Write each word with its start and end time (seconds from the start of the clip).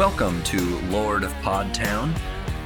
Welcome 0.00 0.42
to 0.44 0.78
Lord 0.88 1.24
of 1.24 1.32
Podtown, 1.42 2.16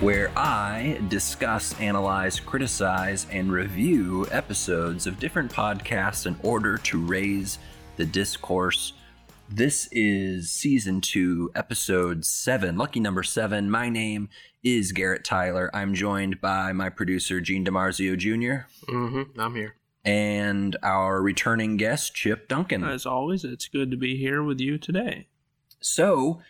where 0.00 0.30
I 0.38 1.00
discuss, 1.08 1.76
analyze, 1.80 2.38
criticize, 2.38 3.26
and 3.28 3.50
review 3.50 4.28
episodes 4.30 5.08
of 5.08 5.18
different 5.18 5.52
podcasts 5.52 6.26
in 6.26 6.36
order 6.44 6.78
to 6.78 7.04
raise 7.04 7.58
the 7.96 8.06
discourse. 8.06 8.92
This 9.50 9.88
is 9.90 10.52
season 10.52 11.00
two, 11.00 11.50
episode 11.56 12.24
seven, 12.24 12.78
lucky 12.78 13.00
number 13.00 13.24
seven. 13.24 13.68
My 13.68 13.88
name 13.88 14.28
is 14.62 14.92
Garrett 14.92 15.24
Tyler. 15.24 15.72
I'm 15.74 15.92
joined 15.92 16.40
by 16.40 16.72
my 16.72 16.88
producer, 16.88 17.40
Gene 17.40 17.64
DiMarzio 17.64 18.16
Jr., 18.16 18.68
Mm-hmm. 18.88 19.40
I'm 19.40 19.56
here. 19.56 19.74
and 20.04 20.76
our 20.84 21.20
returning 21.20 21.78
guest, 21.78 22.14
Chip 22.14 22.46
Duncan. 22.46 22.84
As 22.84 23.04
always, 23.04 23.42
it's 23.44 23.66
good 23.66 23.90
to 23.90 23.96
be 23.96 24.16
here 24.16 24.40
with 24.40 24.60
you 24.60 24.78
today. 24.78 25.26
So, 25.80 26.40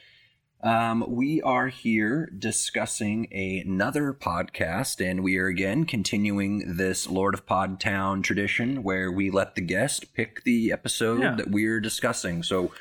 um, 0.64 1.04
we 1.06 1.40
are 1.42 1.68
here 1.68 2.30
discussing 2.36 3.32
another 3.32 4.12
podcast, 4.12 5.04
and 5.04 5.22
we 5.22 5.36
are 5.36 5.46
again 5.46 5.84
continuing 5.84 6.76
this 6.76 7.08
Lord 7.08 7.34
of 7.34 7.46
Podtown 7.46 8.22
tradition 8.22 8.82
where 8.82 9.12
we 9.12 9.30
let 9.30 9.54
the 9.54 9.60
guest 9.60 10.14
pick 10.14 10.42
the 10.44 10.72
episode 10.72 11.20
Yeah. 11.20 11.34
that 11.36 11.50
we're 11.50 11.80
discussing. 11.80 12.42
So, 12.42 12.72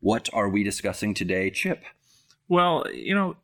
what 0.00 0.28
are 0.32 0.48
we 0.48 0.62
discussing 0.62 1.12
today, 1.12 1.50
Chip? 1.50 1.82
Well, 2.46 2.86
you 2.92 3.14
know, 3.14 3.36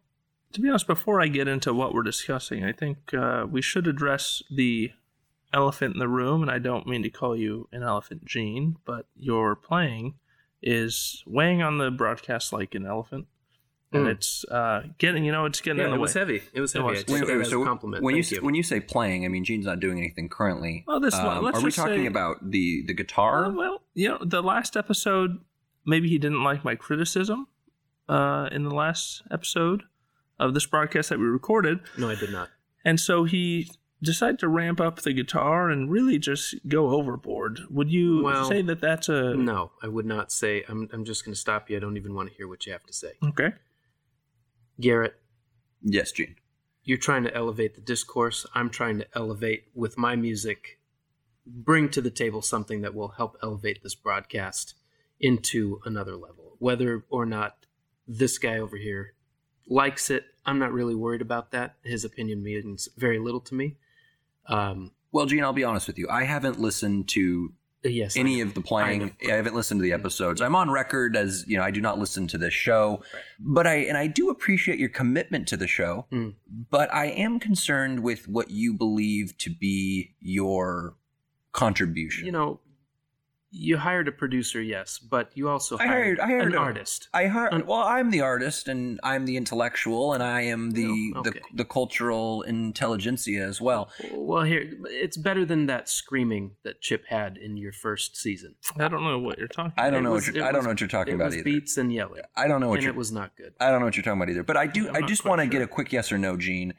to 0.53 0.61
be 0.61 0.69
honest, 0.69 0.87
before 0.87 1.21
I 1.21 1.27
get 1.27 1.49
into 1.49 1.75
what 1.75 1.93
we're 1.93 2.03
discussing, 2.05 2.65
I 2.65 2.71
think 2.73 3.13
uh, 3.13 3.45
we 3.51 3.61
should 3.61 3.89
address 3.89 4.41
the 4.51 4.93
elephant 5.53 5.95
in 5.95 5.99
the 5.99 6.09
room. 6.09 6.43
And 6.43 6.51
I 6.51 6.59
don't 6.61 6.87
mean 6.87 7.03
to 7.03 7.11
call 7.11 7.37
you 7.37 7.69
an 7.73 7.83
elephant, 7.83 8.25
Gene, 8.25 8.77
but 8.85 9.07
your 9.17 9.57
playing 9.57 10.15
is 10.63 11.23
weighing 11.27 11.61
on 11.61 11.79
the 11.79 11.91
broadcast 11.91 12.53
like 12.53 12.75
an 12.77 12.87
elephant. 12.87 13.27
And 13.95 14.07
Mm. 14.07 14.11
it's 14.11 14.45
uh, 14.51 14.83
getting, 14.99 15.25
you 15.25 15.31
know, 15.33 15.45
it's 15.47 15.61
getting 15.61 15.79
in 15.81 15.85
Yeah, 15.87 15.91
the 15.91 15.97
it 15.97 16.01
was 16.01 16.15
heavy. 16.15 16.43
It 16.53 16.61
was 16.61 16.73
heavy 16.73 16.85
It 16.87 16.89
heavy. 16.89 17.13
was. 17.13 17.23
I 17.23 17.25
take 17.25 17.29
that 17.29 17.41
as 17.47 17.53
a 17.53 17.65
compliment. 17.65 18.03
when 18.03 18.17
you, 18.17 18.23
Thank 18.25 18.39
s- 18.39 18.43
when 18.43 18.55
you 18.55 18.63
say 18.63 18.81
playing, 18.81 19.25
I 19.25 19.29
mean 19.29 19.45
Gene's 19.45 19.67
not 19.67 19.79
doing 19.81 19.99
anything 19.99 20.29
currently. 20.29 20.85
Well, 20.87 20.99
this- 21.01 21.15
Um, 21.15 21.45
let's 21.45 21.59
are 21.59 21.61
we 21.61 21.67
just 21.69 21.79
talking 21.79 22.03
say- 22.03 22.07
about 22.07 22.51
the 22.51 22.83
the 22.87 22.93
guitar? 22.95 23.47
Uh, 23.47 23.51
well, 23.53 23.83
you 23.95 24.09
know, 24.09 24.19
the 24.21 24.43
last 24.43 24.77
episode, 24.77 25.39
maybe 25.87 26.09
he 26.09 26.19
didn't 26.19 26.43
like 26.43 26.65
my 26.65 26.75
criticism 26.75 27.47
uh, 28.09 28.49
in 28.53 28.65
the 28.65 28.75
last 28.75 29.23
episode 29.31 29.85
of 30.39 30.53
this 30.55 30.67
broadcast 30.67 31.09
that 31.11 31.19
we 31.19 31.25
recorded. 31.27 31.79
no, 31.97 32.11
I 32.11 32.15
did 32.17 32.33
not. 32.33 32.49
And 32.85 32.99
so 33.01 33.25
he 33.25 33.71
decided 34.03 34.39
to 34.41 34.49
ramp 34.49 34.81
up 34.81 35.01
the 35.01 35.13
guitar 35.15 35.71
and 35.71 35.91
really 35.91 36.19
just 36.19 36.57
go 36.69 36.91
overboard. 36.91 37.61
Would 37.71 37.91
you 37.91 38.23
Well, 38.25 38.45
say 38.47 38.61
that 38.61 38.81
that's 38.81 39.09
a. 39.09 39.35
No, 39.35 39.71
I 39.83 39.89
would 39.89 40.05
not 40.05 40.31
say. 40.33 40.65
I'm. 40.69 40.91
I'm 40.93 41.05
just 41.05 41.25
going 41.25 41.33
to 41.33 41.41
stop 41.41 41.71
you. 41.71 41.77
I 41.79 41.81
don't 41.81 41.97
even 41.97 42.13
want 42.15 42.29
to 42.31 42.35
hear 42.35 42.47
what 42.49 42.67
you 42.67 42.73
have 42.73 42.85
to 42.85 42.93
say, 42.93 43.13
Okay. 43.23 43.53
Garrett. 44.81 45.15
yes, 45.83 46.13
Gene. 46.13 46.37
You're 46.83 46.99
trying 46.99 47.25
to 47.25 47.35
elevate 47.35 47.75
the 47.75 47.81
discourse. 47.81 48.45
I'm 48.55 48.69
trying 48.69 48.99
to 48.99 49.07
elevate 49.15 49.69
with 49.75 49.97
my 49.97 50.17
music, 50.17 50.79
bring 51.47 51.89
to 51.91 52.03
the 52.03 52.11
table 52.11 52.43
something 52.43 52.83
that 52.83 52.95
will 52.95 53.09
help 53.09 53.39
elevate 53.43 53.83
this 53.83 53.95
broadcast 53.95 54.75
into 55.19 55.81
another 55.87 56.15
level. 56.15 56.57
Whether 56.59 57.05
or 57.09 57.25
not 57.25 57.57
this 58.07 58.37
guy 58.37 58.59
over 58.59 58.77
here 58.77 59.15
likes 59.67 60.11
it, 60.11 60.25
I'm 60.45 60.59
not 60.59 60.73
really 60.73 60.95
worried 60.95 61.23
about 61.23 61.53
that. 61.53 61.77
His 61.83 62.05
opinion 62.05 62.43
means 62.43 62.89
very 62.99 63.19
little 63.19 63.41
to 63.41 63.55
me. 63.55 63.77
Um, 64.47 64.91
Well, 65.11 65.25
Gene, 65.25 65.43
I'll 65.43 65.55
be 65.55 65.65
honest 65.65 65.87
with 65.87 65.99
you. 65.99 66.09
I 66.11 66.25
haven't 66.25 66.61
listened 66.61 67.09
to 67.11 67.53
yes, 67.85 68.17
any 68.17 68.41
of 68.41 68.55
the 68.55 68.61
I 68.61 68.65
playing. 68.65 69.01
know. 69.23 69.33
I 69.33 69.37
haven't 69.37 69.55
listened 69.55 69.81
to 69.81 69.83
the 69.83 69.93
episodes. 69.93 70.41
I'm 70.41 70.57
on 70.57 70.71
record 70.71 71.17
as 71.17 71.45
you 71.47 71.57
know 71.57 71.63
I 71.63 71.71
do 71.71 71.81
not 71.81 71.99
listen 71.99 72.27
to 72.29 72.39
this 72.39 72.55
show, 72.55 73.03
but 73.39 73.67
I 73.67 73.75
and 73.77 73.97
I 73.97 74.07
do 74.07 74.31
appreciate 74.31 74.79
your 74.79 74.89
commitment 74.89 75.49
to 75.49 75.57
the 75.57 75.67
show. 75.67 76.07
Mm. 76.13 76.35
But 76.71 76.93
I 76.93 77.07
am 77.07 77.39
concerned 77.39 78.01
with 78.01 78.29
what 78.29 78.51
you 78.51 78.75
believe 78.75 79.37
to 79.39 79.51
be 79.51 80.15
your 80.21 80.97
contribution. 81.53 82.27
you 82.27 82.33
know, 82.33 82.61
you 83.57 83.77
hired 83.79 84.09
a 84.09 84.13
producer, 84.13 84.61
yes, 84.61 84.99
but 84.99 85.31
you 85.35 85.49
also 85.49 85.79
I 85.79 85.87
hired, 85.87 86.19
hired- 86.19 86.21
I 86.21 86.27
hired 86.27 86.53
an 86.53 86.59
a- 86.59 86.61
artist. 86.61 87.09
I 87.15 87.27
hired. 87.29 87.55
Un- 87.55 87.67
well, 87.67 87.83
I'm 87.83 88.11
the 88.11 88.21
artist, 88.21 88.67
and 88.67 88.99
I'm 89.05 89.27
the 89.27 89.37
intellectual, 89.37 90.13
and 90.13 90.23
I 90.25 90.41
am 90.41 90.73
the 90.73 91.13
Oh, 91.15 91.21
okay. 91.21 91.31
the, 91.53 91.59
the 91.59 91.65
cultural 91.65 92.43
intelligentsia 92.43 93.41
as 93.45 93.61
well. 93.61 93.91
Well, 94.13 94.43
here 94.43 94.73
it's 94.87 95.17
better 95.17 95.45
than 95.45 95.67
that 95.67 95.89
screaming 95.89 96.57
that 96.65 96.81
Chip 96.81 97.05
had 97.09 97.37
in 97.37 97.57
your 97.57 97.73
first 97.73 98.17
season. 98.17 98.57
I 98.77 98.89
don't 98.89 99.05
know 99.05 99.21
what 99.21 99.39
you're 99.39 99.47
talking 99.47 99.73
I 99.77 99.89
don't 99.89 100.01
It 100.01 100.03
know 100.03 100.13
was- 100.13 100.27
what 100.27 100.35
you're, 100.37 100.45
I 100.45 100.49
don't 100.49 100.57
was- 100.59 100.65
know 100.65 100.71
what 100.71 100.81
you're 100.81 100.89
talking 100.89 101.13
it 101.13 101.17
about 101.17 101.27
was 101.27 101.35
either. 101.37 101.45
beats 101.45 101.77
and 101.77 101.93
yelling, 101.93 102.23
I 102.37 102.49
don't 102.49 102.61
know 102.61 102.69
what 102.71 102.75
and 102.79 102.83
you're. 102.85 102.93
it 102.93 102.97
was 102.99 103.13
not 103.13 103.37
good. 103.37 103.55
I 103.61 103.71
don't 103.71 103.79
know 103.79 103.87
what 103.87 103.97
you're 103.97 104.03
talking 104.03 104.19
about 104.21 104.31
either. 104.31 104.43
But 104.43 104.57
I 104.57 104.67
do. 104.67 104.89
I'm 104.89 105.05
I 105.05 105.07
just 105.07 105.25
want 105.25 105.39
to 105.41 105.45
sure. 105.45 105.53
get 105.53 105.63
a 105.63 105.69
quick 105.69 105.93
yes 105.93 106.11
or 106.11 106.19
no, 106.19 106.37
Gene. 106.37 106.75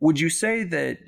Would 0.00 0.18
you 0.18 0.28
say 0.28 0.64
that 0.64 0.98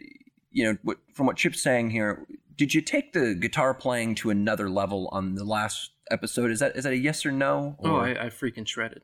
you 0.53 0.79
know 0.85 0.95
from 1.13 1.27
what 1.27 1.37
Chip's 1.37 1.61
saying 1.61 1.91
here? 1.91 2.25
Did 2.57 2.75
you 2.75 2.81
take 2.81 3.13
the 3.13 3.35
guitar 3.35 3.75
playing 3.75 4.15
to 4.17 4.31
another 4.31 4.71
level 4.71 5.09
on 5.13 5.35
the 5.35 5.45
last 5.45 5.91
episode? 6.11 6.51
Is 6.51 6.61
that 6.61 6.77
is 6.77 6.85
that 6.85 6.93
a 6.93 6.97
yes 6.97 7.27
or 7.27 7.33
no? 7.33 7.77
Oh, 7.83 7.97
I, 7.97 8.27
I 8.27 8.27
freaking 8.29 8.67
shredded. 8.67 9.03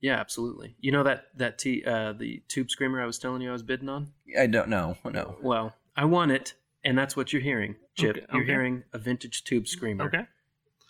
Yeah, 0.00 0.20
absolutely. 0.20 0.76
You 0.80 0.92
know 0.92 1.02
that 1.02 1.26
that 1.36 1.58
t 1.58 1.82
uh, 1.84 2.12
the 2.12 2.42
tube 2.48 2.70
screamer 2.70 3.02
I 3.02 3.06
was 3.06 3.18
telling 3.18 3.40
you 3.42 3.48
I 3.48 3.52
was 3.52 3.62
bidding 3.62 3.88
on. 3.88 4.12
I 4.38 4.46
don't 4.46 4.68
know. 4.68 4.96
No. 5.04 5.36
Well, 5.42 5.74
I 5.96 6.04
won 6.04 6.30
it, 6.30 6.54
and 6.84 6.96
that's 6.96 7.16
what 7.16 7.32
you're 7.32 7.42
hearing, 7.42 7.76
Chip. 7.96 8.16
Okay, 8.16 8.26
You're 8.32 8.42
okay. 8.42 8.52
hearing 8.52 8.84
a 8.92 8.98
vintage 8.98 9.44
tube 9.44 9.66
screamer. 9.66 10.04
Okay. 10.04 10.26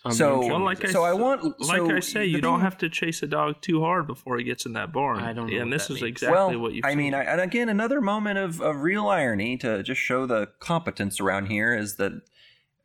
On 0.05 0.11
the 0.11 0.17
So- 0.17 0.47
Well, 0.47 0.61
like. 0.61 0.85
I, 0.85 0.91
So 0.93 1.03
I 1.05 1.13
s- 1.15 1.19
want- 1.19 1.43
like 1.61 1.79
so 1.79 1.91
I 1.97 2.01
say, 2.01 2.21
the 2.21 2.27
you 2.29 2.41
don't 2.41 2.59
thing- 2.59 2.65
have 2.65 2.79
to 2.79 2.89
chase 2.89 3.23
a 3.23 3.27
dog 3.27 3.61
too 3.61 3.81
hard 3.81 4.07
before 4.07 4.37
he 4.39 4.45
gets 4.45 4.67
in 4.67 4.73
that 4.75 4.93
barn. 4.93 5.19
I 5.21 5.33
don't 5.33 5.49
know 5.49 5.57
And 5.61 5.71
what 5.71 5.79
this 5.79 5.89
that 5.89 5.95
is 5.95 6.03
means. 6.03 6.11
exactly 6.13 6.37
well, 6.57 6.59
what 6.61 6.75
you. 6.75 6.83
I 6.85 6.95
mean, 6.95 7.15
I, 7.15 7.25
and 7.25 7.41
again, 7.41 7.69
another 7.69 8.01
moment 8.01 8.39
of, 8.39 8.61
of 8.61 8.83
real 8.83 9.09
irony 9.09 9.57
to 9.59 9.83
just 9.83 10.01
show 10.01 10.27
the 10.27 10.49
competence 10.61 11.21
around 11.21 11.47
here 11.47 11.75
is 11.75 11.97
that 11.97 12.13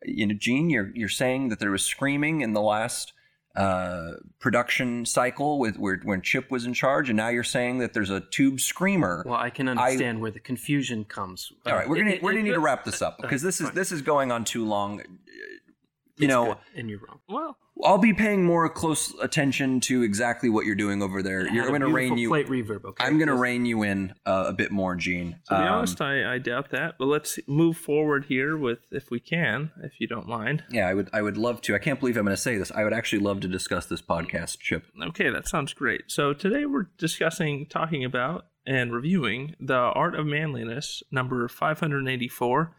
you 0.02 0.26
know, 0.26 0.34
Gene, 0.34 0.70
you're 0.70 0.90
you're 0.94 1.08
saying 1.10 1.50
that 1.50 1.58
there 1.58 1.70
was 1.70 1.84
screaming 1.84 2.40
in 2.40 2.54
the 2.54 2.62
last 2.62 3.12
uh, 3.56 4.12
production 4.38 5.04
cycle 5.04 5.58
with 5.58 5.76
where 5.76 6.00
when 6.04 6.22
Chip 6.22 6.50
was 6.50 6.64
in 6.64 6.72
charge, 6.72 7.10
and 7.10 7.16
now 7.18 7.28
you're 7.28 7.42
saying 7.44 7.78
that 7.80 7.92
there's 7.92 8.08
a 8.08 8.20
tube 8.20 8.60
screamer. 8.60 9.24
Well, 9.26 9.34
I 9.34 9.50
can 9.50 9.68
understand 9.68 10.20
where 10.22 10.30
the 10.30 10.40
confusion 10.40 11.04
comes. 11.04 11.52
All 11.66 11.74
right, 11.74 11.86
we're 11.86 11.96
gonna 11.96 12.10
It- 12.10 12.14
it- 12.14 12.22
we're 12.22 12.30
gonna 12.30 12.40
it- 12.40 12.44
need 12.44 12.52
to 12.54 12.60
wrap 12.60 12.84
this 12.84 13.02
up 13.02 13.18
because 13.20 13.42
this 13.42 13.60
is 13.60 13.66
fine. 13.66 13.74
this 13.74 13.92
is 13.92 14.00
going 14.02 14.32
on 14.32 14.44
too 14.44 14.64
long. 14.64 15.02
You 16.20 16.26
it's 16.26 16.34
know, 16.34 16.46
good, 16.46 16.56
and 16.76 16.90
you're 16.90 17.00
wrong. 17.00 17.18
well, 17.28 17.56
I'll 17.82 17.98
be 17.98 18.12
paying 18.12 18.44
more 18.44 18.68
close 18.68 19.14
attention 19.22 19.80
to 19.80 20.02
exactly 20.02 20.50
what 20.50 20.66
you're 20.66 20.74
doing 20.74 21.02
over 21.02 21.22
there. 21.22 21.48
You're 21.50 21.66
going 21.68 21.80
to 21.80 21.88
rein 21.88 22.18
you. 22.18 22.28
plate 22.28 22.46
reverb. 22.48 22.84
Okay, 22.84 23.02
I'm 23.04 23.16
going 23.16 23.28
to 23.28 23.34
rein 23.34 23.64
you 23.64 23.82
in 23.84 24.12
uh, 24.26 24.44
a 24.48 24.52
bit 24.52 24.70
more, 24.70 24.96
Gene. 24.96 25.38
to 25.48 25.54
be 25.54 25.56
Um, 25.56 25.62
honest, 25.62 26.00
I, 26.02 26.34
I 26.34 26.38
doubt 26.38 26.70
that. 26.72 26.96
But 26.98 27.06
let's 27.06 27.38
move 27.46 27.78
forward 27.78 28.26
here 28.28 28.54
with, 28.56 28.80
if 28.90 29.10
we 29.10 29.18
can, 29.18 29.70
if 29.82 29.92
you 29.98 30.06
don't 30.06 30.28
mind. 30.28 30.62
Yeah, 30.70 30.88
I 30.88 30.94
would. 30.94 31.08
I 31.12 31.22
would 31.22 31.38
love 31.38 31.62
to. 31.62 31.74
I 31.74 31.78
can't 31.78 31.98
believe 31.98 32.18
I'm 32.18 32.24
going 32.24 32.36
to 32.36 32.42
say 32.42 32.58
this. 32.58 32.70
I 32.70 32.84
would 32.84 32.92
actually 32.92 33.20
love 33.22 33.40
to 33.40 33.48
discuss 33.48 33.86
this 33.86 34.02
podcast, 34.02 34.58
Chip. 34.60 34.84
Okay, 35.02 35.30
that 35.30 35.48
sounds 35.48 35.72
great. 35.72 36.02
So 36.08 36.34
today 36.34 36.66
we're 36.66 36.90
discussing, 36.98 37.64
talking 37.64 38.04
about, 38.04 38.44
and 38.66 38.92
reviewing 38.92 39.54
the 39.58 39.74
Art 39.74 40.14
of 40.14 40.26
Manliness, 40.26 41.02
number 41.10 41.48
584. 41.48 42.74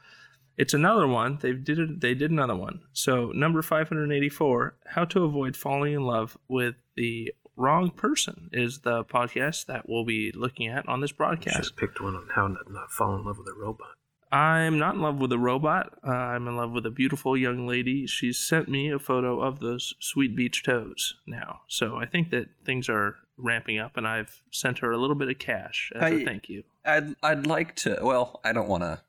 It's 0.58 0.74
another 0.74 1.08
one. 1.08 1.40
They 1.42 1.54
did 1.54 1.80
it. 1.80 2.02
They 2.02 2.14
did 2.14 2.32
another 2.32 2.56
one. 2.56 2.82
So 2.94 3.32
number 3.34 3.62
584, 3.62 4.76
how 4.88 5.06
to 5.06 5.24
avoid 5.24 5.56
falling 5.56 5.94
in 5.94 6.04
love 6.04 6.38
with 6.48 6.76
the 6.96 7.34
wrong 7.56 7.90
person, 7.92 8.50
is 8.54 8.80
the 8.80 9.04
podcast 9.06 9.66
that 9.68 9.88
we'll 9.88 10.06
be 10.06 10.32
looking 10.36 10.68
at 10.68 10.88
on 10.88 11.02
this 11.02 11.10
Should 11.12 11.18
broadcast. 11.18 11.58
just 11.58 11.78
picked 11.78 12.02
one 12.02 12.16
on 12.16 12.28
how 12.36 12.48
not, 12.48 12.70
not 12.72 12.92
fall 12.92 13.16
in 13.16 13.26
love 13.26 13.38
with 13.38 13.48
a 13.48 13.60
robot. 13.60 13.88
I'm 14.34 14.80
not 14.80 14.96
in 14.96 15.02
love 15.02 15.18
with 15.18 15.34
a 15.34 15.38
robot. 15.38 15.94
Uh, 16.08 16.12
I'm 16.12 16.48
in 16.48 16.56
love 16.56 16.72
with 16.72 16.86
a 16.86 16.90
beautiful 16.90 17.36
young 17.36 17.68
lady. 17.68 18.08
She's 18.08 18.38
sent 18.38 18.70
me 18.70 18.90
a 18.90 18.98
photo 19.00 19.42
of 19.42 19.60
those 19.60 19.94
sweet 20.00 20.36
beach 20.38 20.64
toes 20.64 21.16
now. 21.28 21.62
So 21.68 21.98
I 21.98 22.06
think 22.06 22.30
that 22.30 22.48
things 22.66 22.88
are 22.88 23.18
ramping 23.38 23.78
up, 23.78 23.98
and 23.98 24.08
I've 24.08 24.42
sent 24.50 24.80
her 24.80 24.92
a 24.92 24.98
little 24.98 25.18
bit 25.18 25.28
of 25.30 25.38
cash 25.38 25.92
as 25.96 26.02
a 26.02 26.06
I- 26.22 26.24
thank 26.26 26.48
you. 26.48 26.64
I'd. 26.86 27.14
I'd 27.22 27.46
like 27.46 27.76
to. 27.78 28.00
Well, 28.02 28.40
I 28.46 28.54
don't 28.54 28.70
want 28.70 28.84
to. 28.84 29.02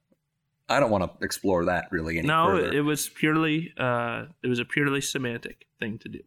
I 0.72 0.80
don't 0.80 0.90
want 0.90 1.04
to 1.04 1.24
explore 1.24 1.64
that 1.66 1.88
really 1.92 2.18
any 2.18 2.26
No, 2.28 2.46
further. 2.46 2.68
it, 2.68 2.74
it 2.74 2.80
was 2.82 3.08
purely 3.08 3.72
uh, 3.78 4.24
it 4.42 4.48
was 4.48 4.58
a 4.58 4.64
purely 4.64 5.00
semantic 5.00 5.66
thing 5.78 5.98
to 5.98 6.08
do. 6.08 6.20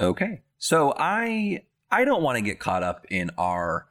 Okay. 0.00 0.42
So 0.58 0.94
I 0.98 1.62
I 1.90 2.04
don't 2.04 2.22
want 2.22 2.36
to 2.36 2.42
get 2.42 2.58
caught 2.60 2.82
up 2.82 3.06
in 3.10 3.30
our 3.38 3.86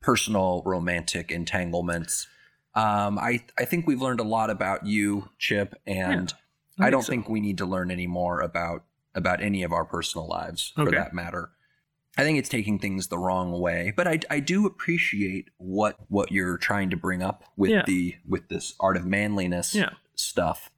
personal 0.00 0.62
romantic 0.64 1.30
entanglements. 1.30 2.26
Um, 2.74 3.18
I 3.18 3.44
I 3.58 3.64
think 3.64 3.86
we've 3.86 4.00
learned 4.00 4.20
a 4.20 4.24
lot 4.24 4.50
about 4.50 4.86
you, 4.86 5.28
Chip, 5.38 5.74
and 5.86 6.32
I, 6.78 6.84
think 6.84 6.90
don't 6.92 7.02
so. 7.02 7.10
think 7.10 7.28
we 7.28 7.40
need 7.40 7.58
to 7.58 7.66
learn 7.66 7.90
any 7.90 8.06
more 8.06 8.40
about 8.40 8.84
about 9.14 9.42
any 9.42 9.62
of 9.64 9.72
our 9.72 9.84
personal 9.84 10.28
lives 10.28 10.72
for 10.76 10.82
Okay. 10.82 10.96
that 10.96 11.12
matter. 11.12 11.50
I 12.18 12.22
think 12.24 12.38
it's 12.38 12.48
taking 12.48 12.78
things 12.78 13.06
the 13.06 13.18
wrong 13.18 13.52
way, 13.60 13.92
but 13.96 14.06
I, 14.08 14.18
I 14.28 14.40
do 14.40 14.66
appreciate 14.66 15.48
what 15.58 15.96
what 16.08 16.32
you're 16.32 16.58
trying 16.58 16.90
to 16.90 16.96
bring 16.96 17.22
up 17.22 17.44
with 17.56 17.70
Yeah. 17.70 17.82
the 17.86 18.16
with 18.28 18.48
this 18.48 18.74
art 18.80 18.96
of 18.96 19.06
manliness 19.06 19.74
Yeah. 19.74 19.90
stuff. 20.14 20.70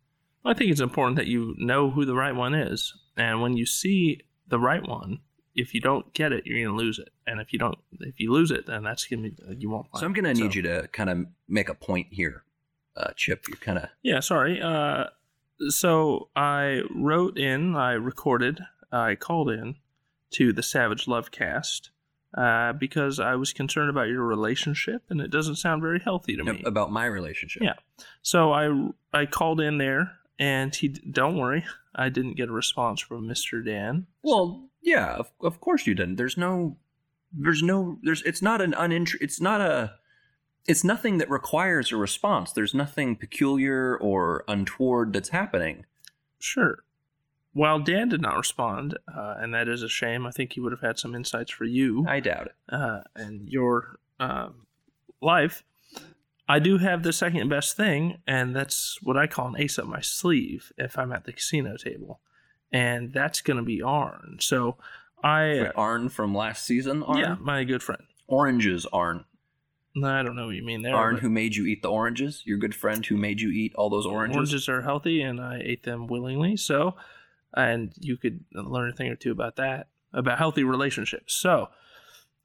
I 0.44 0.54
think 0.54 0.70
it's 0.70 0.80
important 0.80 1.16
that 1.16 1.26
you 1.26 1.54
know 1.58 1.90
who 1.90 2.04
the 2.04 2.14
right 2.14 2.34
one 2.34 2.54
is, 2.54 2.92
and 3.16 3.40
when 3.40 3.56
you 3.56 3.64
see 3.64 4.20
the 4.48 4.58
right 4.58 4.86
one, 4.86 5.20
if 5.54 5.72
you 5.74 5.80
don't 5.80 6.12
get 6.12 6.32
it, 6.32 6.46
you're 6.46 6.64
gonna 6.66 6.76
lose 6.76 6.98
it, 6.98 7.08
and 7.26 7.40
if 7.40 7.52
you 7.52 7.58
don't, 7.58 7.78
if 8.00 8.20
you 8.20 8.30
lose 8.32 8.50
it, 8.50 8.66
then 8.66 8.82
that's 8.82 9.06
gonna 9.06 9.22
be 9.22 9.34
you 9.56 9.70
won't. 9.70 9.86
So 9.96 10.04
I'm 10.04 10.12
going 10.12 10.24
to 10.24 10.34
need 10.34 10.54
you 10.54 10.62
to 10.62 10.88
kind 10.92 11.08
of 11.10 11.26
make 11.48 11.68
a 11.68 11.74
point 11.74 12.08
here, 12.10 12.42
uh, 12.96 13.12
Chip. 13.16 13.46
You're 13.48 13.56
kind 13.56 13.78
of 13.78 13.88
Yeah, 14.02 14.20
sorry. 14.20 14.60
Uh, 14.60 15.06
so 15.68 16.28
I 16.36 16.82
wrote 16.94 17.38
in, 17.38 17.76
I 17.76 17.92
recorded, 17.92 18.60
I 18.90 19.14
called 19.14 19.50
in 19.50 19.76
to 20.34 20.52
the 20.52 20.62
Savage 20.62 21.08
Love 21.08 21.30
Cast 21.30 21.90
uh, 22.36 22.72
because 22.72 23.20
I 23.20 23.34
was 23.34 23.52
concerned 23.52 23.90
about 23.90 24.08
your 24.08 24.22
relationship, 24.22 25.02
and 25.10 25.20
it 25.20 25.30
doesn't 25.30 25.56
sound 25.56 25.82
very 25.82 26.00
healthy 26.00 26.36
to 26.36 26.44
me. 26.44 26.62
about 26.64 26.90
my 26.90 27.04
relationship. 27.04 27.62
Yeah. 27.62 27.74
So 28.22 28.52
I 28.52 28.90
I 29.12 29.26
called 29.26 29.60
in 29.60 29.78
there, 29.78 30.12
and 30.38 30.74
he 30.74 30.88
don't 30.88 31.36
worry, 31.36 31.64
I 31.94 32.08
didn't 32.08 32.36
get 32.36 32.48
a 32.48 32.52
response 32.52 33.00
from 33.00 33.26
Mister 33.26 33.62
Dan. 33.62 34.06
Well, 34.22 34.68
yeah, 34.80 35.14
of, 35.14 35.30
of 35.40 35.60
course 35.60 35.86
you 35.86 35.94
didn't. 35.94 36.16
There's 36.16 36.36
no, 36.36 36.76
there's 37.32 37.62
no, 37.62 37.98
there's. 38.02 38.22
It's 38.22 38.42
not 38.42 38.60
an 38.60 38.72
unintr. 38.72 39.14
It's 39.20 39.40
not 39.40 39.60
a. 39.60 39.94
It's 40.66 40.84
nothing 40.84 41.18
that 41.18 41.28
requires 41.28 41.90
a 41.92 41.96
response. 41.96 42.52
There's 42.52 42.72
nothing 42.72 43.16
peculiar 43.16 43.96
or 43.96 44.44
untoward 44.46 45.12
that's 45.12 45.30
happening. 45.30 45.84
Sure. 46.38 46.84
While 47.54 47.80
Dan 47.80 48.08
did 48.08 48.22
not 48.22 48.36
respond, 48.36 48.98
uh, 49.14 49.34
and 49.38 49.52
that 49.52 49.68
is 49.68 49.82
a 49.82 49.88
shame, 49.88 50.26
I 50.26 50.30
think 50.30 50.54
he 50.54 50.60
would 50.60 50.72
have 50.72 50.80
had 50.80 50.98
some 50.98 51.14
insights 51.14 51.50
for 51.50 51.64
you 51.64 52.06
I 52.08 52.20
doubt 52.20 52.46
it. 52.46 52.54
uh, 52.74 53.00
and 53.14 53.48
your 53.48 53.98
uh, 54.18 54.48
life. 55.20 55.62
I 56.48 56.58
do 56.58 56.78
have 56.78 57.02
the 57.02 57.12
second 57.12 57.48
best 57.48 57.76
thing, 57.76 58.18
and 58.26 58.54
that's 58.56 58.98
what 59.02 59.16
I 59.16 59.26
call 59.26 59.48
an 59.48 59.60
ace 59.60 59.78
up 59.78 59.86
my 59.86 60.00
sleeve 60.00 60.72
if 60.76 60.98
I'm 60.98 61.12
at 61.12 61.24
the 61.24 61.32
casino 61.32 61.76
table, 61.76 62.20
and 62.72 63.12
that's 63.12 63.40
going 63.40 63.58
to 63.58 63.62
be 63.62 63.80
Arn. 63.82 64.38
So 64.40 64.76
I, 65.22 65.42
Wait, 65.42 65.72
Arn 65.76 66.08
from 66.08 66.34
last 66.34 66.64
season. 66.64 67.02
Arn? 67.04 67.18
yeah, 67.18 67.36
my 67.40 67.64
good 67.64 67.82
friend. 67.82 68.02
Oranges, 68.26 68.86
Arn. 68.92 69.24
No, 69.94 70.08
I 70.08 70.22
don't 70.22 70.36
know 70.36 70.46
what 70.46 70.56
you 70.56 70.64
mean 70.64 70.82
there. 70.82 70.96
Arn, 70.96 71.18
who 71.18 71.28
made 71.28 71.54
you 71.54 71.66
eat 71.66 71.82
the 71.82 71.90
oranges? 71.90 72.42
Your 72.46 72.56
good 72.56 72.74
friend 72.74 73.04
who 73.04 73.16
made 73.16 73.40
you 73.40 73.50
eat 73.50 73.74
all 73.74 73.90
those 73.90 74.06
oranges. 74.06 74.36
oranges 74.36 74.68
are 74.68 74.82
healthy, 74.82 75.20
and 75.20 75.38
I 75.38 75.60
ate 75.62 75.82
them 75.84 76.06
willingly. 76.06 76.56
So, 76.56 76.96
and 77.54 77.92
you 77.98 78.16
could 78.16 78.44
learn 78.52 78.90
a 78.90 78.92
thing 78.92 79.10
or 79.10 79.16
two 79.16 79.32
about 79.32 79.56
that, 79.56 79.88
about 80.12 80.38
healthy 80.38 80.64
relationships. 80.64 81.34
So, 81.34 81.68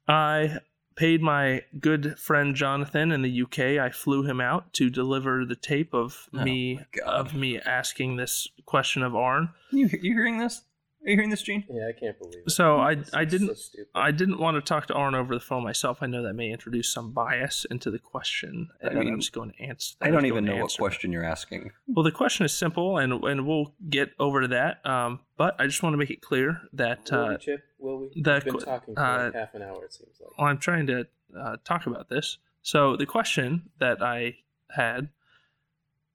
I 0.06 0.58
paid 0.98 1.22
my 1.22 1.62
good 1.78 2.18
friend 2.18 2.56
Jonathan 2.56 3.12
in 3.12 3.22
the 3.22 3.42
UK. 3.42 3.80
I 3.80 3.90
flew 3.90 4.24
him 4.24 4.40
out 4.40 4.72
to 4.74 4.90
deliver 4.90 5.44
the 5.44 5.54
tape 5.54 5.94
of 5.94 6.28
Oh 6.34 6.42
me 6.42 6.80
of 7.06 7.34
me 7.34 7.58
asking 7.60 8.16
this 8.16 8.48
question 8.66 9.02
of 9.02 9.14
Arn. 9.14 9.50
You 9.70 9.88
you 9.92 10.12
hearing 10.12 10.38
this? 10.38 10.62
Are 11.04 11.10
you 11.10 11.16
hearing 11.16 11.30
this, 11.30 11.42
Gene? 11.42 11.64
Yeah, 11.70 11.88
I 11.88 11.98
can't 11.98 12.18
believe 12.18 12.42
it. 12.46 12.50
So 12.50 12.78
I 12.78 12.92
It's 12.92 13.14
I 13.14 13.24
didn't 13.24 13.56
stupid. 13.56 13.86
I 13.94 14.10
didn't 14.10 14.38
want 14.38 14.56
to 14.56 14.60
talk 14.60 14.86
to 14.88 14.94
Arn 14.94 15.14
over 15.14 15.34
the 15.34 15.40
phone 15.40 15.62
myself. 15.62 15.98
I 16.02 16.06
know 16.06 16.22
that 16.22 16.34
may 16.34 16.50
introduce 16.50 16.92
some 16.92 17.12
bias 17.12 17.64
into 17.70 17.90
the 17.90 17.98
question, 17.98 18.68
I 18.84 18.94
mean, 18.94 19.08
I'm 19.08 19.20
just 19.20 19.32
going 19.32 19.52
to 19.52 19.62
answer. 19.62 19.96
I 20.00 20.10
don't 20.10 20.26
even 20.26 20.44
know 20.44 20.56
what 20.56 20.76
question 20.76 21.12
you're 21.12 21.24
asking. 21.24 21.70
Well, 21.86 22.04
the 22.04 22.12
question 22.12 22.44
is 22.44 22.52
simple, 22.52 22.98
and 22.98 23.12
and 23.12 23.46
we'll 23.46 23.74
get 23.88 24.10
over 24.18 24.42
to 24.42 24.48
that. 24.48 24.84
Um, 24.84 25.20
but 25.36 25.54
I 25.60 25.66
just 25.66 25.82
want 25.82 25.94
to 25.94 25.98
make 25.98 26.10
it 26.10 26.20
clear 26.20 26.60
that 26.72 27.10
Will 27.10 27.18
uh, 27.18 27.28
we, 27.30 27.36
Chip? 27.38 27.62
Will 27.78 27.98
we? 27.98 28.22
the 28.22 28.32
We've 28.34 28.44
been 28.44 28.58
talking 28.58 28.94
for 28.94 29.00
uh, 29.00 29.24
like 29.24 29.34
half 29.34 29.54
an 29.54 29.62
hour. 29.62 29.84
It 29.84 29.92
seems 29.92 30.16
like. 30.20 30.36
well, 30.36 30.48
I'm 30.48 30.58
trying 30.58 30.86
to 30.88 31.06
uh, 31.38 31.56
talk 31.64 31.86
about 31.86 32.08
this. 32.08 32.38
So 32.62 32.96
the 32.96 33.06
question 33.06 33.70
that 33.78 34.02
I 34.02 34.36
had, 34.70 35.08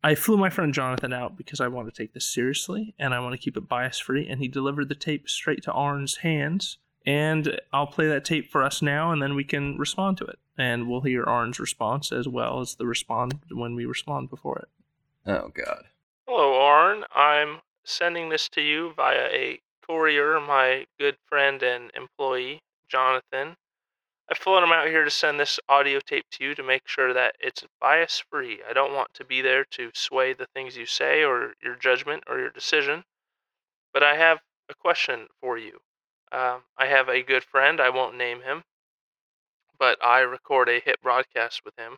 I 0.04 0.16
flew 0.16 0.38
my 0.38 0.50
friend 0.50 0.74
Jonathan 0.74 1.14
out 1.14 1.38
because 1.38 1.62
I 1.62 1.70
want 1.70 1.88
to 1.88 2.02
take 2.04 2.14
this 2.14 2.28
seriously 2.28 2.94
and 3.00 3.14
I 3.14 3.20
want 3.22 3.34
to 3.34 3.38
keep 3.38 3.56
it 3.56 3.70
bias 3.70 4.00
free. 4.00 4.28
And 4.28 4.42
he 4.42 4.48
delivered 4.48 4.90
the 4.90 4.96
tape 4.96 5.30
straight 5.30 5.64
to 5.64 5.72
Arn's 5.72 6.18
hands. 6.18 6.78
And 7.06 7.60
I'll 7.72 7.88
play 7.88 8.08
that 8.08 8.24
tape 8.24 8.50
for 8.50 8.64
us 8.64 8.82
now, 8.82 9.12
and 9.12 9.22
then 9.22 9.36
we 9.36 9.44
can 9.44 9.78
respond 9.78 10.18
to 10.20 10.26
it, 10.26 10.40
and 10.58 10.88
we'll 10.88 11.02
hear 11.02 11.26
Arn's 11.26 11.60
response 11.60 12.14
as 12.14 12.30
well 12.30 12.62
as 12.62 12.76
the 12.76 12.88
respond 12.88 13.42
when 13.52 13.76
we 13.76 13.86
respond 13.86 14.30
before 14.30 14.60
it. 14.60 14.70
Oh 15.30 15.52
God. 15.54 15.84
Hello, 16.26 16.62
Arn. 16.62 17.04
I'm 17.14 17.60
sending 17.84 18.30
this 18.30 18.48
to 18.50 18.62
you 18.62 18.94
via 18.96 19.28
a 19.34 19.60
courier, 19.86 20.40
my 20.40 20.86
good 20.98 21.18
friend 21.26 21.62
and 21.62 21.92
employee, 21.94 22.62
Jonathan. 22.88 23.58
I 24.34 24.36
flown 24.36 24.64
him 24.64 24.72
out 24.72 24.88
here 24.88 25.04
to 25.04 25.12
send 25.12 25.40
this 25.40 25.60
audio 25.70 26.00
tape 26.00 26.26
to 26.32 26.44
you 26.44 26.56
to 26.56 26.64
make 26.64 26.88
sure 26.88 27.14
that 27.14 27.36
it's 27.40 27.64
bias 27.80 28.24
free. 28.32 28.62
I 28.68 28.74
don't 28.74 28.96
want 28.96 29.14
to 29.14 29.24
be 29.24 29.44
there 29.44 29.64
to 29.64 29.92
sway 29.94 30.34
the 30.34 30.48
things 30.56 30.76
you 30.76 30.88
say 30.88 31.24
or 31.24 31.54
your 31.62 31.76
judgment 31.76 32.24
or 32.26 32.40
your 32.40 32.50
decision. 32.50 33.04
But 33.94 34.02
I 34.02 34.16
have 34.16 34.40
a 34.68 34.74
question 34.74 35.28
for 35.40 35.60
you. 35.60 35.82
Um, 36.32 36.64
I 36.80 36.88
have 36.88 37.10
a 37.10 37.22
good 37.22 37.44
friend, 37.44 37.80
I 37.80 37.92
won't 37.92 38.18
name 38.18 38.42
him, 38.42 38.64
but 39.78 40.04
I 40.04 40.22
record 40.22 40.68
a 40.68 40.80
hit 40.80 41.00
broadcast 41.04 41.62
with 41.64 41.78
him. 41.78 41.98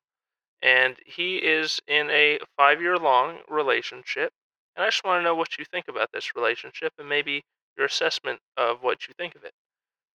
And 0.61 0.97
he 1.05 1.37
is 1.37 1.79
in 1.87 2.09
a 2.09 2.39
five 2.57 2.81
year 2.81 2.97
long 2.97 3.43
relationship. 3.47 4.33
And 4.75 4.83
I 4.83 4.87
just 4.87 5.05
want 5.05 5.21
to 5.21 5.23
know 5.23 5.35
what 5.35 5.57
you 5.57 5.63
think 5.63 5.87
about 5.87 6.11
this 6.11 6.35
relationship 6.35 6.91
and 6.99 7.07
maybe 7.07 7.45
your 7.77 7.85
assessment 7.85 8.41
of 8.57 8.83
what 8.83 9.07
you 9.07 9.13
think 9.17 9.35
of 9.35 9.45
it. 9.45 9.53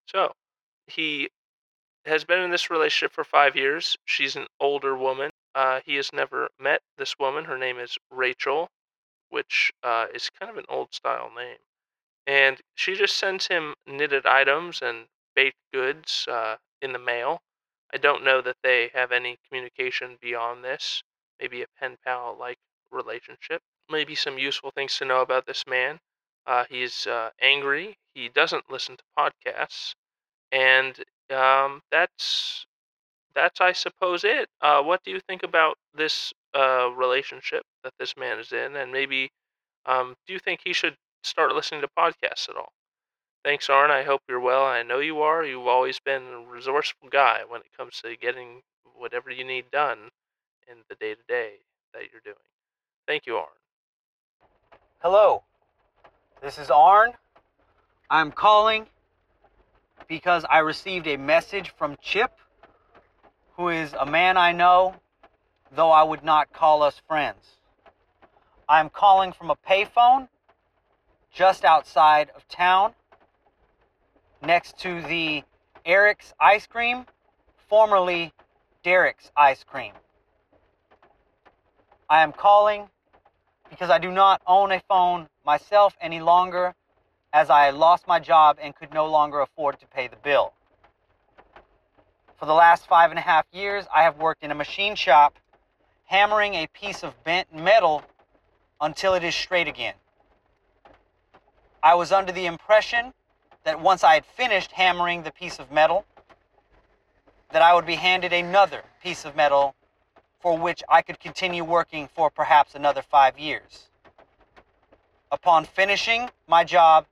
So, 0.05 0.34
he 0.87 1.31
has 2.06 2.25
been 2.25 2.41
in 2.41 2.50
this 2.50 2.70
relationship 2.70 3.12
for 3.12 3.25
five 3.25 3.56
years. 3.56 3.97
She's 4.05 4.37
an 4.37 4.47
older 4.58 4.97
woman. 4.97 5.31
Uh, 5.55 5.81
he 5.85 5.97
has 5.97 6.12
never 6.12 6.49
met 6.58 6.81
this 6.97 7.19
woman. 7.19 7.44
Her 7.44 7.58
name 7.58 7.79
is 7.79 7.99
Rachel, 8.11 8.70
which 9.29 9.73
uh, 9.82 10.06
is 10.14 10.31
kind 10.31 10.50
of 10.50 10.58
an 10.58 10.64
old 10.69 10.94
style 10.94 11.31
name. 11.37 11.58
And 12.26 12.61
she 12.75 12.94
just 12.94 13.17
sends 13.17 13.49
him 13.49 13.75
knitted 13.87 14.26
items 14.26 14.81
and 14.82 15.06
baked 15.35 15.56
goods 15.73 16.26
uh, 16.31 16.56
in 16.81 16.93
the 16.93 16.99
mail. 16.99 17.43
I 17.93 17.99
don't 17.99 18.25
know 18.25 18.41
that 18.43 18.56
they 18.62 18.91
have 18.94 19.11
any 19.11 19.38
communication 19.49 20.17
beyond 20.20 20.64
this. 20.64 21.02
Maybe 21.41 21.62
a 21.62 21.67
pen 21.79 21.97
pal 22.05 22.37
like 22.38 22.58
relationship. 22.93 23.62
Maybe 23.91 24.14
some 24.14 24.38
useful 24.38 24.70
things 24.70 24.97
to 24.99 25.05
know 25.05 25.20
about 25.20 25.47
this 25.47 25.64
man. 25.67 25.99
Uh, 26.47 26.64
he's 26.69 27.06
uh, 27.06 27.31
angry. 27.41 27.99
He 28.14 28.29
doesn't 28.29 28.70
listen 28.70 28.97
to 28.97 29.02
podcasts, 29.19 29.94
and 30.50 31.05
um, 31.30 31.82
that's 31.90 32.66
that's 33.34 33.60
I 33.60 33.72
suppose 33.72 34.25
it. 34.25 34.49
Uh, 34.60 34.82
what 34.82 35.02
do 35.04 35.10
you 35.10 35.20
think 35.20 35.42
about 35.42 35.76
this 35.94 36.32
uh, 36.54 36.90
relationship 36.90 37.62
that 37.84 37.92
this 37.99 38.14
man 38.16 38.38
is 38.38 38.52
in, 38.52 38.76
and 38.76 38.92
maybe 38.92 39.30
um, 39.87 40.14
do 40.26 40.32
you 40.32 40.38
think 40.38 40.60
he 40.64 40.72
should 40.72 40.96
start 41.22 41.54
listening 41.54 41.80
to 41.82 41.88
podcasts 41.88 42.49
at 42.49 42.56
all? 42.56 42.72
Thanks, 43.44 43.70
Arn. 43.70 43.90
I 43.90 44.02
hope 44.02 44.20
you're 44.28 44.40
well. 44.40 44.64
I 44.64 44.82
know 44.82 44.99
you 44.99 45.22
are. 45.22 45.44
You've 45.44 45.66
always 45.66 45.99
been 45.99 46.22
a 46.22 46.50
resourceful 46.50 47.08
guy 47.10 47.40
when 47.49 47.62
it 47.62 47.75
comes 47.76 48.00
to 48.02 48.14
getting 48.16 48.60
whatever 48.94 49.30
you 49.30 49.44
need 49.44 49.70
done 49.70 50.10
in 50.68 50.78
the 50.88 50.94
day 50.96 51.14
to 51.14 51.22
day 51.26 51.52
that 51.94 52.02
you're 52.12 52.20
doing. 52.22 52.37
Thank 53.06 53.26
you, 53.26 53.37
Arn. 53.37 53.46
Hello, 54.99 55.42
this 56.42 56.58
is 56.58 56.70
Arn. 56.70 57.12
I'm 58.10 58.30
calling 58.30 58.87
because 60.11 60.45
I 60.50 60.59
received 60.59 61.07
a 61.07 61.17
message 61.17 61.73
from 61.79 61.97
Chip, 62.02 62.33
who 63.57 63.69
is 63.69 63.93
a 63.93 64.05
man 64.05 64.37
I 64.37 64.50
know, 64.50 64.97
though 65.71 65.93
I 65.93 66.02
would 66.02 66.25
not 66.25 66.52
call 66.52 66.83
us 66.83 67.00
friends. 67.07 67.59
I'm 68.69 68.90
calling 68.90 69.31
from 69.31 69.52
a 69.52 69.57
payphone 69.57 70.26
just 71.33 71.64
outside 71.64 72.29
of 72.35 72.47
town, 72.49 72.93
next 74.43 74.81
to 74.81 75.00
the 75.00 75.45
Eric's 75.87 76.35
Ice 76.40 76.67
Cream, 76.67 77.07
formerly 77.69 78.33
Derek's 78.83 79.31
Ice 79.37 79.62
Cream. 79.62 79.93
I 82.09 82.25
am 82.25 82.33
calling 82.33 82.88
because 83.71 83.90
I 83.90 83.99
do 83.99 84.11
not 84.11 84.43
own 84.45 84.73
a 84.73 84.83
phone 84.88 85.29
myself 85.47 85.95
any 86.00 86.19
longer 86.19 86.75
as 87.32 87.50
I 87.50 87.70
lost 87.70 88.06
my 88.06 88.18
job 88.18 88.58
and 88.60 88.75
could 88.75 88.92
no 88.92 89.06
longer 89.06 89.40
afford 89.40 89.78
to 89.80 89.87
pay 89.87 90.08
the 90.08 90.16
bill. 90.16 90.52
For 92.38 92.46
the 92.46 92.54
last 92.54 92.87
five 92.87 93.10
and 93.10 93.18
a 93.18 93.22
half 93.22 93.46
years, 93.52 93.87
I 93.94 94.02
have 94.02 94.16
worked 94.18 94.42
in 94.42 94.50
a 94.50 94.54
machine 94.54 94.94
shop 94.94 95.38
hammering 96.06 96.54
a 96.54 96.66
piece 96.66 97.02
of 97.04 97.22
bent 97.22 97.54
metal 97.54 98.02
until 98.80 99.14
it 99.14 99.22
is 99.22 99.34
straight 99.34 99.68
again. 99.68 99.94
I 101.82 101.94
was 101.94 102.12
under 102.12 102.32
the 102.32 102.46
impression 102.46 103.14
that 103.64 103.80
once 103.80 104.02
I 104.02 104.14
had 104.14 104.25
finished 104.25 104.72
hammering 104.72 105.22
the 105.22 105.30
piece 105.30 105.58
of 105.58 105.70
metal, 105.70 106.04
that 107.52 107.62
I 107.62 107.75
would 107.75 107.87
be 107.87 107.96
handed 107.96 108.32
another 108.32 108.82
piece 109.02 109.25
of 109.25 109.37
metal 109.37 109.75
for 110.40 110.56
which 110.56 110.82
I 110.88 111.02
could 111.02 111.20
continue 111.20 111.62
working 111.62 112.08
for 112.08 112.30
perhaps 112.30 112.75
another 112.75 113.02
five 113.02 113.38
years. 113.38 113.88
Upon 115.30 115.64
finishing 115.64 116.30
my 116.49 116.64
job, 116.64 117.06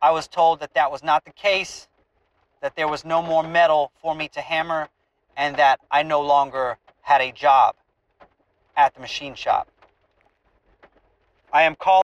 I 0.00 0.10
was 0.10 0.28
told 0.28 0.60
that 0.60 0.74
that 0.74 0.90
was 0.90 1.02
not 1.02 1.24
the 1.24 1.32
case, 1.32 1.88
that 2.60 2.76
there 2.76 2.88
was 2.88 3.04
no 3.04 3.22
more 3.22 3.42
metal 3.42 3.92
for 4.00 4.14
me 4.14 4.28
to 4.28 4.40
hammer, 4.40 4.88
and 5.36 5.56
that 5.56 5.80
I 5.90 6.02
no 6.02 6.20
longer 6.20 6.78
had 7.02 7.20
a 7.20 7.32
job 7.32 7.74
at 8.76 8.94
the 8.94 9.00
machine 9.00 9.34
shop. 9.34 9.68
I 11.52 11.62
am 11.62 11.74
called. 11.76 12.04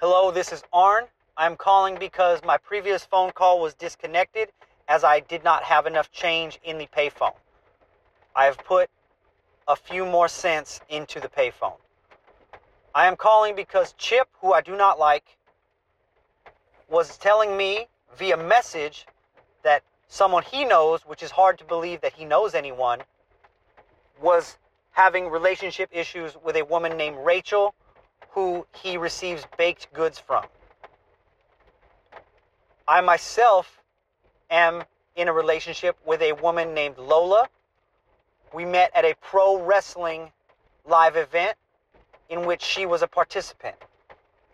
Hello, 0.00 0.30
this 0.30 0.52
is 0.52 0.62
Arn. 0.72 1.04
I'm 1.36 1.56
calling 1.56 1.96
because 1.98 2.42
my 2.44 2.56
previous 2.56 3.04
phone 3.04 3.30
call 3.32 3.60
was 3.60 3.74
disconnected 3.74 4.50
as 4.88 5.04
I 5.04 5.20
did 5.20 5.44
not 5.44 5.62
have 5.62 5.86
enough 5.86 6.10
change 6.10 6.58
in 6.64 6.78
the 6.78 6.86
payphone. 6.86 7.34
I 8.34 8.44
have 8.44 8.58
put 8.58 8.88
a 9.68 9.76
few 9.76 10.04
more 10.04 10.28
cents 10.28 10.80
into 10.88 11.20
the 11.20 11.28
payphone. 11.28 11.76
I 12.94 13.06
am 13.06 13.16
calling 13.16 13.54
because 13.54 13.94
Chip, 13.98 14.28
who 14.40 14.52
I 14.52 14.60
do 14.60 14.76
not 14.76 14.98
like, 14.98 15.36
was 16.90 17.16
telling 17.16 17.56
me 17.56 17.86
via 18.18 18.36
message 18.36 19.06
that 19.62 19.82
someone 20.08 20.42
he 20.42 20.64
knows, 20.64 21.02
which 21.02 21.22
is 21.22 21.30
hard 21.30 21.56
to 21.58 21.64
believe 21.64 22.00
that 22.00 22.12
he 22.12 22.24
knows 22.24 22.54
anyone, 22.54 23.00
was 24.20 24.58
having 24.90 25.30
relationship 25.30 25.88
issues 25.92 26.36
with 26.44 26.56
a 26.56 26.64
woman 26.64 26.96
named 26.96 27.16
Rachel, 27.24 27.74
who 28.30 28.66
he 28.74 28.96
receives 28.96 29.46
baked 29.56 29.92
goods 29.92 30.18
from. 30.18 30.44
I 32.86 33.00
myself 33.00 33.80
am 34.50 34.82
in 35.14 35.28
a 35.28 35.32
relationship 35.32 35.96
with 36.04 36.20
a 36.22 36.32
woman 36.32 36.74
named 36.74 36.98
Lola. 36.98 37.48
We 38.52 38.64
met 38.64 38.90
at 38.94 39.04
a 39.04 39.14
pro 39.20 39.62
wrestling 39.62 40.32
live 40.86 41.16
event 41.16 41.56
in 42.28 42.44
which 42.46 42.62
she 42.62 42.86
was 42.86 43.02
a 43.02 43.06
participant. 43.06 43.76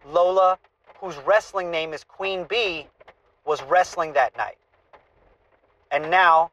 Lola, 0.07 0.59
whose 1.01 1.17
wrestling 1.19 1.71
name 1.71 1.93
is 1.93 2.05
Queen 2.05 2.45
Bee, 2.45 2.87
was 3.45 3.63
wrestling 3.63 4.13
that 4.15 4.37
night. 4.37 4.59
And 5.91 6.11
now 6.11 6.51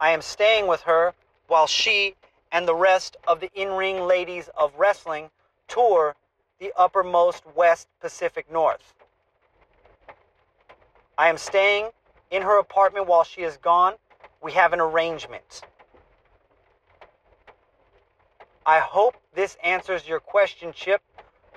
I 0.00 0.10
am 0.10 0.20
staying 0.20 0.66
with 0.66 0.82
her 0.82 1.14
while 1.46 1.66
she 1.66 2.16
and 2.50 2.66
the 2.66 2.74
rest 2.74 3.16
of 3.26 3.40
the 3.40 3.50
in 3.54 3.70
ring 3.72 4.06
ladies 4.06 4.48
of 4.56 4.74
wrestling 4.76 5.30
tour 5.68 6.14
the 6.58 6.72
uppermost 6.76 7.44
West 7.54 7.88
Pacific 8.00 8.50
North. 8.50 8.94
I 11.16 11.28
am 11.28 11.36
staying 11.36 11.90
in 12.30 12.42
her 12.42 12.58
apartment 12.58 13.06
while 13.06 13.24
she 13.24 13.42
is 13.42 13.56
gone. 13.56 13.94
We 14.42 14.52
have 14.52 14.72
an 14.72 14.80
arrangement. 14.80 15.62
I 18.66 18.80
hope 18.80 19.16
this 19.34 19.56
answers 19.62 20.08
your 20.08 20.20
question, 20.20 20.72
Chip, 20.72 21.02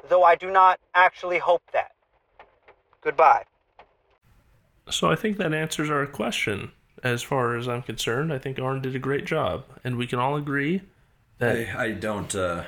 though 0.09 0.23
I 0.23 0.35
do 0.35 0.51
not 0.51 0.79
actually 0.93 1.37
hope 1.37 1.63
that. 1.73 1.91
Goodbye. 3.07 3.45
So 4.89 5.09
I 5.09 5.15
think 5.15 5.37
that 5.37 5.53
answers 5.53 5.89
our 5.89 6.05
question. 6.05 6.73
As 7.03 7.23
far 7.23 7.55
as 7.55 7.65
I'm 7.65 7.81
concerned, 7.81 8.33
I 8.33 8.37
think 8.37 8.59
Arn 8.59 8.81
did 8.81 8.97
a 8.97 8.99
great 8.99 9.23
job, 9.23 9.63
and 9.85 9.95
we 9.97 10.07
can 10.07 10.19
all 10.19 10.35
agree 10.35 10.81
that 11.37 11.55
I, 11.55 11.85
I 11.85 11.91
don't. 11.91 12.35
Uh, 12.35 12.65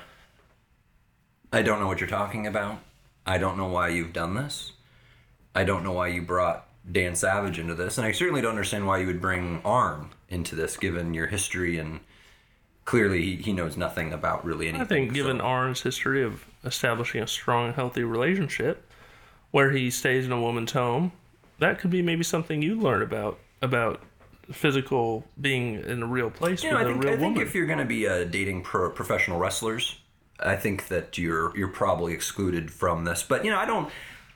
I 1.52 1.62
don't 1.62 1.82
know 1.82 1.88
what 1.88 2.00
you're 2.00 2.08
talking 2.08 2.48
about. 2.48 2.80
I 3.26 3.38
don't 3.38 3.58
know 3.58 3.68
why 3.68 3.90
you've 3.90 4.14
done 4.14 4.36
this. 4.36 4.72
I 5.54 5.66
don't 5.66 5.84
know 5.84 5.92
why 5.92 6.08
you 6.08 6.22
brought 6.22 6.68
Dan 6.90 7.16
Savage 7.16 7.60
into 7.60 7.76
this, 7.76 7.98
and 7.98 8.08
I 8.08 8.14
certainly 8.14 8.40
don't 8.40 8.52
understand 8.52 8.88
why 8.88 9.00
you 9.00 9.08
would 9.08 9.20
bring 9.20 9.62
Arn 9.66 10.12
into 10.30 10.56
this, 10.56 10.78
given 10.78 11.14
your 11.14 11.28
history 11.28 11.78
and 11.78 12.00
clearly 12.86 13.22
he, 13.24 13.36
he 13.36 13.52
knows 13.52 13.76
nothing 13.76 14.14
about 14.14 14.46
really 14.46 14.70
anything. 14.70 14.82
I 14.82 14.86
think, 14.86 15.10
so- 15.10 15.16
given 15.16 15.42
Arn's 15.42 15.82
history 15.82 16.24
of 16.24 16.46
establishing 16.64 17.22
a 17.22 17.28
strong, 17.28 17.74
healthy 17.74 18.04
relationship 18.04 18.89
where 19.52 19.72
he 19.72 19.90
stays 19.90 20.26
in 20.26 20.32
a 20.32 20.42
woman's 20.42 20.72
home, 20.72 21.12
that 21.60 21.80
could 21.80 21.90
be 21.92 22.02
maybe 22.02 22.24
something 22.24 22.62
you 22.62 22.76
learn 22.80 23.02
about 23.02 23.40
about 23.62 24.02
physical 24.52 25.26
being 25.40 25.76
in 25.84 26.02
a 26.02 26.08
real 26.08 26.30
place 26.32 26.64
You 26.64 26.72
know, 26.72 26.78
with 26.78 26.88
I 26.88 26.90
a 26.90 26.94
think, 26.94 27.04
real 27.04 27.14
I 27.14 27.18
think 27.18 27.36
woman. 27.36 27.48
if 27.48 27.54
you're 27.56 27.68
going 27.68 27.80
to 27.80 27.86
be 27.86 28.08
uh, 28.08 28.24
dating 28.24 28.64
pro- 28.64 28.90
professional 28.90 29.38
wrestlers, 29.40 30.00
I 30.40 30.56
think 30.56 30.88
that 30.88 31.18
you're 31.18 31.56
you're 31.58 31.68
probably 31.68 32.14
excluded 32.14 32.72
from 32.72 33.04
this. 33.06 33.24
But 33.24 33.44
you 33.46 33.52
know, 33.52 33.58
I 33.58 33.66
don't 33.66 33.92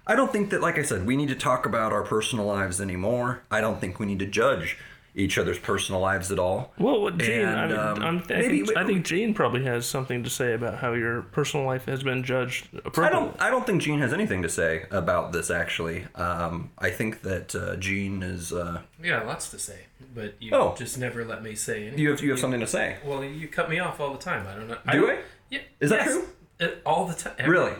I 0.05 0.15
don't 0.15 0.31
think 0.31 0.49
that 0.51 0.61
like 0.61 0.77
I 0.77 0.83
said, 0.83 1.05
we 1.05 1.15
need 1.15 1.29
to 1.29 1.35
talk 1.35 1.65
about 1.65 1.93
our 1.93 2.03
personal 2.03 2.45
lives 2.45 2.81
anymore. 2.81 3.43
I 3.49 3.61
don't 3.61 3.79
think 3.79 3.99
we 3.99 4.05
need 4.05 4.19
to 4.19 4.25
judge 4.27 4.77
each 5.15 5.37
other's 5.37 5.59
personal 5.59 6.01
lives 6.01 6.31
at 6.31 6.39
all. 6.39 6.73
well, 6.79 6.99
what 7.01 7.17
Gene, 7.19 7.41
And, 7.41 7.59
I, 7.59 7.67
mean, 7.67 7.77
um, 7.77 8.01
I'm, 8.03 8.17
I, 8.17 8.33
maybe- 8.41 8.65
think, 8.65 8.77
I 8.77 8.83
think 8.85 9.05
Gene 9.05 9.33
probably 9.35 9.63
has 9.63 9.85
something 9.85 10.23
to 10.23 10.29
say 10.29 10.53
about 10.53 10.79
how 10.79 10.93
your 10.93 11.21
personal 11.21 11.65
life 11.67 11.85
has 11.85 12.01
been 12.01 12.23
judged 12.23 12.67
I 12.97 13.09
don't. 13.09 13.39
I 13.41 13.49
don't 13.51 13.65
think 13.65 13.81
Gene 13.83 13.99
has 13.99 14.11
anything 14.11 14.41
to 14.41 14.49
say 14.49 14.85
about 14.89 15.31
this. 15.31 15.51
Actually, 15.51 16.05
um, 16.15 16.71
I 16.79 16.89
think 16.89 17.21
that 17.21 17.53
uh, 17.53 17.75
Gene 17.75 18.23
is. 18.23 18.51
Uh, 18.51 18.81
Yeah, 19.03 19.21
lots 19.21 19.49
to 19.51 19.59
say, 19.59 19.81
but 20.15 20.33
you 20.41 20.51
Oh. 20.53 20.73
just 20.77 20.97
never 20.97 21.23
let 21.23 21.43
me 21.43 21.53
say 21.55 21.81
anything. 21.83 21.99
you 21.99 22.09
have 22.09 22.21
you 22.21 22.31
have 22.31 22.39
something 22.39 22.59
to 22.59 22.67
say. 22.67 22.97
Well, 23.05 23.23
you 23.23 23.47
cut 23.47 23.69
me 23.69 23.79
off 23.79 23.99
all 23.99 24.11
the 24.13 24.19
time. 24.19 24.47
I 24.47 24.55
don't 24.55 24.67
know. 24.67 24.77
Do 24.91 25.01
don't- 25.01 25.09
I? 25.11 25.19
Yeah. 25.51 25.59
Is 25.79 25.91
that 25.91 26.05
yes. 26.07 26.11
true? 26.13 26.27
Uh, 26.59 26.67
all 26.85 27.05
the 27.05 27.13
time. 27.13 27.49
Really? 27.49 27.73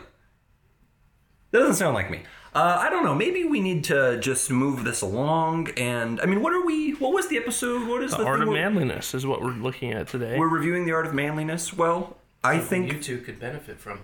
That 1.50 1.60
doesn't 1.60 1.74
sound 1.76 1.94
like 1.94 2.10
me. 2.10 2.22
Uh, 2.54 2.78
I 2.80 2.88
don't 2.88 3.04
know. 3.04 3.14
Maybe 3.14 3.42
we 3.44 3.60
need 3.60 3.82
to 3.84 4.18
just 4.20 4.48
move 4.50 4.84
this 4.84 5.02
along. 5.02 5.70
And 5.76 6.20
I 6.20 6.26
mean, 6.26 6.40
what 6.40 6.52
are 6.52 6.64
we? 6.64 6.92
What 6.92 7.12
was 7.12 7.26
the 7.28 7.36
episode? 7.36 7.88
What 7.88 8.02
is 8.02 8.12
the, 8.12 8.18
the 8.18 8.24
art 8.24 8.38
thing 8.38 8.48
of 8.48 8.54
manliness 8.54 9.12
is 9.12 9.26
what 9.26 9.42
we're 9.42 9.50
looking 9.50 9.92
at 9.92 10.06
today. 10.08 10.38
we're 10.38 10.48
reviewing 10.48 10.86
the 10.86 10.92
art 10.92 11.06
of 11.06 11.14
manliness. 11.14 11.72
Well, 11.76 12.16
I 12.44 12.58
think. 12.58 12.92
you 12.92 13.00
two 13.00 13.18
could 13.18 13.40
benefit 13.40 13.80
from. 13.80 14.00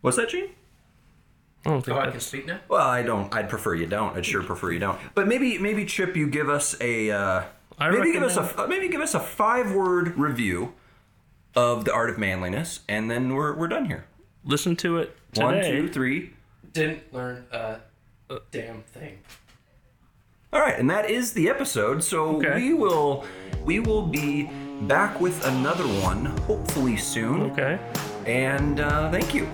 What's 0.00 0.16
that, 0.16 0.30
Gene? 0.30 0.50
I 1.66 1.70
don't 1.70 1.82
think 1.84 1.96
Oh, 1.96 2.00
I 2.00 2.10
can 2.10 2.20
speak 2.20 2.46
now. 2.46 2.60
Well, 2.68 2.86
I 2.86 3.02
don't. 3.02 3.34
I'd 3.34 3.48
prefer 3.50 3.74
you 3.74 3.86
don't. 3.86 4.16
I'd 4.16 4.24
sure 4.24 4.42
prefer 4.42 4.70
you 4.70 4.78
don't. 4.78 4.98
But 5.14 5.26
maybe, 5.26 5.58
maybe 5.58 5.84
Chip, 5.84 6.16
you 6.16 6.28
give 6.28 6.48
us 6.48 6.76
a. 6.80 7.10
Uh, 7.10 7.42
I 7.78 7.90
maybe 7.90 8.12
give 8.12 8.22
us 8.22 8.36
a 8.36 8.66
maybe 8.68 8.88
give 8.88 9.00
us 9.02 9.14
a 9.14 9.20
five 9.20 9.72
word 9.72 10.16
review 10.16 10.72
of 11.54 11.84
the 11.84 11.92
art 11.92 12.08
of 12.08 12.16
manliness, 12.18 12.80
and 12.88 13.10
then 13.10 13.34
we're 13.34 13.52
we're 13.54 13.68
done 13.68 13.86
here. 13.86 14.06
listen 14.44 14.76
to 14.76 14.98
it 14.98 15.16
today. 15.34 15.44
One, 15.44 15.62
two, 15.62 15.88
three. 15.88 16.30
Didn't 16.76 17.10
learn 17.10 17.46
a 17.50 17.78
damn 18.50 18.82
thing. 18.82 19.18
All 20.52 20.60
right, 20.60 20.78
and 20.78 20.90
that 20.90 21.08
is 21.08 21.32
the 21.32 21.48
episode. 21.48 22.04
So 22.04 22.36
Okay. 22.36 22.54
we 22.56 22.74
will 22.74 23.24
we 23.64 23.80
will 23.80 24.06
be 24.06 24.50
back 24.82 25.18
with 25.18 25.42
another 25.46 25.84
one 26.04 26.26
hopefully 26.46 26.98
soon. 26.98 27.50
Okay. 27.52 27.78
And 28.26 28.80
uh, 28.80 29.10
thank 29.10 29.32
you. 29.32 29.48